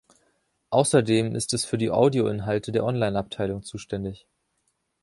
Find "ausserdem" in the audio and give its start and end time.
0.71-1.35